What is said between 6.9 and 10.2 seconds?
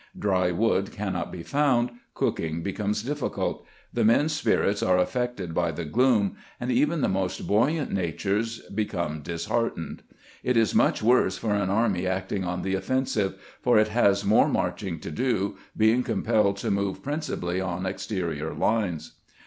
the most buoyant natures be come disheartened.